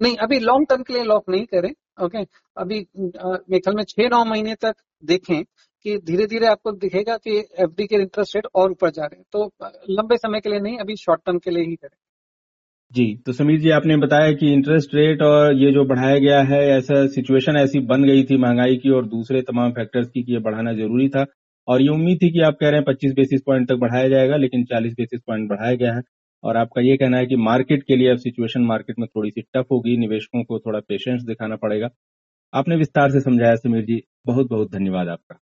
नहीं 0.00 0.16
अभी 0.16 0.38
लॉन्ग 0.40 0.66
टर्म 0.68 0.82
के 0.82 0.92
लिए 0.92 1.04
लॉक 1.04 1.28
नहीं 1.28 1.44
करें 1.46 1.72
ओके 2.04 2.22
अभी 2.56 2.78
मेरे 2.98 3.58
ख्याल 3.58 3.76
में 3.76 3.82
छह 3.84 4.08
नौ 4.08 4.24
महीने 4.24 4.54
तक 4.54 4.74
देखें 5.04 5.42
कि 5.84 5.96
धीरे 6.06 6.26
धीरे 6.26 6.46
आपको 6.46 6.72
दिखेगा 6.72 7.16
कि 7.16 7.36
एफडी 7.38 7.86
के 7.86 7.96
इंटरेस्ट 7.96 8.36
रेट 8.36 8.46
और 8.54 8.70
ऊपर 8.70 8.90
जा 8.90 9.04
रहे 9.04 9.18
हैं। 9.18 9.24
तो 9.32 9.44
लंबे 9.90 10.16
समय 10.16 10.40
के 10.40 10.50
लिए 10.50 10.60
नहीं 10.60 10.78
अभी 10.78 10.96
शॉर्ट 10.96 11.20
टर्म 11.26 11.38
के 11.38 11.50
लिए 11.50 11.64
ही 11.64 11.74
करें। 11.74 11.96
जी 12.92 13.04
तो 13.26 13.32
समीर 13.32 13.60
जी 13.60 13.70
आपने 13.70 13.96
बताया 13.96 14.32
कि 14.32 14.52
इंटरेस्ट 14.52 14.94
रेट 14.94 15.22
और 15.22 15.54
ये 15.56 15.70
जो 15.72 15.84
बढ़ाया 15.84 16.18
गया 16.18 16.40
है 16.44 16.60
ऐसा 16.68 17.06
सिचुएशन 17.06 17.56
ऐसी 17.56 17.80
बन 17.86 18.04
गई 18.04 18.22
थी 18.24 18.36
महँगाई 18.38 18.76
की 18.76 18.90
और 18.90 19.06
दूसरे 19.08 19.42
तमाम 19.42 19.70
फैक्टर्स 19.72 20.08
की 20.08 20.22
कि 20.22 20.32
ये 20.32 20.38
बढ़ाना 20.40 20.72
ज़रूरी 20.72 21.08
था। 21.08 21.24
और 21.68 21.82
ये 21.82 21.88
उम्मीद 21.88 22.18
थी 22.22 22.30
कि 22.30 22.40
आप 22.40 22.56
कह 22.60 22.68
रहे 22.68 22.76
हैं 22.76 22.84
25 22.84 23.12
बेसिस 23.12 23.40
पॉइंट 23.46 23.68
तक 23.68 23.74
बढ़ाया 23.74 24.08
जाएगा, 24.08 24.36
लेकिन 24.36 24.64
40 24.64 24.92
बेसिस 24.92 25.20
पॉइंट 25.26 25.48
बढ़ाया 25.48 25.74
गया 25.74 25.94
है। 25.94 26.02
और 26.44 26.56
आपका 26.56 26.80
ये 26.80 26.96
कहना 26.96 27.16
है 27.16 27.26
कि 27.26 27.36
मार्केट 27.36 27.82
के 27.82 27.96
लिए 27.96 28.10
अब 28.10 28.16
सिचुएशन 28.16 28.62
मार्केट 28.62 28.98
में 28.98 29.08
थोड़ी 29.16 29.30
सी 29.30 29.40
टफ 29.40 29.66
होगी, 29.72 29.96
निवेशकों 29.96 30.44
को 30.44 30.58
थोड़ा 30.58 30.80
पेशेंस 30.80 31.22
दिखाना 31.22 31.56
पड़ेगा। 31.56 31.88
आपने 32.54 32.76
विस्तार 32.76 33.10
से 33.10 33.20
समझाया, 33.20 33.54
समीर 33.54 33.84
जी 33.84 34.02
बहुत 34.26 34.48
बहुत 34.48 34.72
धन्यवाद 34.72 35.08
आपका। 35.08 35.38